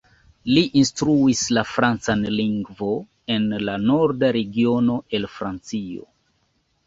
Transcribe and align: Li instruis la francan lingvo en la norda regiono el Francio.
Li 0.57 0.61
instruis 0.79 1.41
la 1.57 1.63
francan 1.71 2.23
lingvo 2.37 2.89
en 3.35 3.45
la 3.67 3.75
norda 3.83 4.33
regiono 4.39 4.95
el 5.19 5.29
Francio. 5.37 6.09